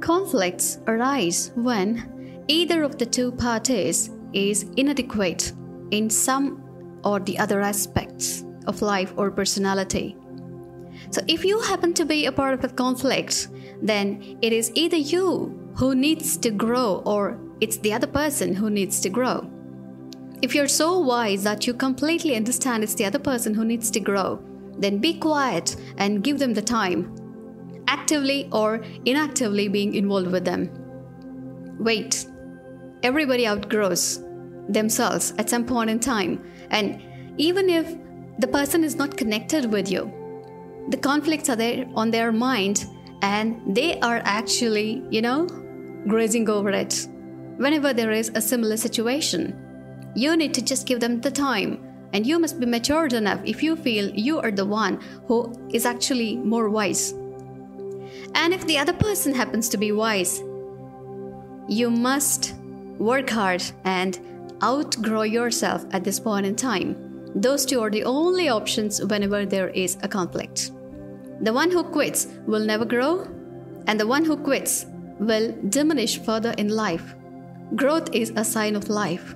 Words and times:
Conflicts 0.00 0.78
arise 0.86 1.52
when 1.54 2.44
either 2.48 2.82
of 2.82 2.98
the 2.98 3.06
two 3.06 3.32
parties 3.32 4.10
is 4.32 4.64
inadequate 4.76 5.52
in 5.90 6.08
some 6.08 6.62
or 7.04 7.20
the 7.20 7.38
other 7.38 7.60
aspects 7.60 8.44
of 8.66 8.82
life 8.82 9.12
or 9.16 9.30
personality. 9.30 10.16
So, 11.10 11.20
if 11.28 11.44
you 11.44 11.60
happen 11.60 11.94
to 11.94 12.04
be 12.04 12.26
a 12.26 12.32
part 12.32 12.54
of 12.54 12.64
a 12.64 12.68
conflict, 12.68 13.48
then 13.82 14.38
it 14.42 14.52
is 14.52 14.72
either 14.74 14.96
you 14.96 15.70
who 15.76 15.94
needs 15.94 16.36
to 16.38 16.50
grow 16.50 17.02
or 17.04 17.38
it's 17.60 17.78
the 17.78 17.92
other 17.92 18.06
person 18.06 18.54
who 18.54 18.70
needs 18.70 19.00
to 19.00 19.08
grow. 19.08 19.50
If 20.42 20.54
you're 20.54 20.68
so 20.68 20.98
wise 20.98 21.42
that 21.44 21.66
you 21.66 21.74
completely 21.74 22.36
understand 22.36 22.82
it's 22.82 22.94
the 22.94 23.04
other 23.04 23.18
person 23.18 23.54
who 23.54 23.64
needs 23.64 23.90
to 23.90 24.00
grow, 24.00 24.42
then 24.78 24.98
be 24.98 25.14
quiet 25.14 25.76
and 25.98 26.24
give 26.24 26.38
them 26.38 26.54
the 26.54 26.62
time, 26.62 27.14
actively 27.90 28.48
or 28.52 28.80
inactively 29.04 29.68
being 29.68 29.94
involved 29.94 30.30
with 30.30 30.44
them. 30.44 30.70
Wait, 31.78 32.26
everybody 33.02 33.46
outgrows 33.46 34.24
themselves 34.68 35.34
at 35.38 35.50
some 35.50 35.66
point 35.66 35.90
in 35.90 35.98
time, 35.98 36.42
and 36.70 37.02
even 37.36 37.68
if 37.68 37.96
the 38.38 38.48
person 38.48 38.84
is 38.84 38.96
not 38.96 39.16
connected 39.16 39.70
with 39.70 39.90
you, 39.90 40.10
the 40.88 40.96
conflicts 40.96 41.48
are 41.48 41.56
there 41.56 41.86
on 41.94 42.10
their 42.10 42.32
mind 42.32 42.86
and 43.22 43.76
they 43.76 44.00
are 44.00 44.22
actually, 44.24 45.04
you 45.10 45.20
know, 45.20 45.46
grazing 46.08 46.48
over 46.48 46.70
it 46.70 47.06
whenever 47.58 47.92
there 47.92 48.12
is 48.12 48.30
a 48.34 48.40
similar 48.40 48.76
situation. 48.76 49.54
You 50.14 50.36
need 50.36 50.54
to 50.54 50.62
just 50.62 50.86
give 50.86 51.00
them 51.00 51.20
the 51.20 51.30
time. 51.30 51.86
And 52.12 52.26
you 52.26 52.40
must 52.40 52.58
be 52.58 52.66
matured 52.66 53.12
enough 53.12 53.40
if 53.44 53.62
you 53.62 53.76
feel 53.76 54.10
you 54.10 54.40
are 54.40 54.50
the 54.50 54.64
one 54.64 55.00
who 55.26 55.52
is 55.72 55.86
actually 55.86 56.36
more 56.36 56.68
wise. 56.68 57.14
And 58.34 58.54
if 58.54 58.66
the 58.66 58.78
other 58.78 58.92
person 58.92 59.34
happens 59.34 59.68
to 59.70 59.76
be 59.76 59.92
wise, 59.92 60.42
you 61.68 61.90
must 61.90 62.54
work 62.98 63.30
hard 63.30 63.62
and 63.84 64.18
outgrow 64.62 65.22
yourself 65.22 65.84
at 65.92 66.04
this 66.04 66.20
point 66.20 66.46
in 66.46 66.56
time. 66.56 66.96
Those 67.34 67.64
two 67.64 67.80
are 67.80 67.90
the 67.90 68.04
only 68.04 68.48
options 68.48 69.02
whenever 69.04 69.46
there 69.46 69.68
is 69.68 69.96
a 70.02 70.08
conflict. 70.08 70.72
The 71.40 71.52
one 71.52 71.70
who 71.70 71.84
quits 71.84 72.26
will 72.46 72.64
never 72.64 72.84
grow, 72.84 73.26
and 73.86 73.98
the 73.98 74.06
one 74.06 74.24
who 74.24 74.36
quits 74.36 74.86
will 75.18 75.54
diminish 75.68 76.18
further 76.18 76.54
in 76.58 76.68
life. 76.68 77.14
Growth 77.76 78.14
is 78.14 78.32
a 78.36 78.44
sign 78.44 78.74
of 78.74 78.88
life. 78.88 79.34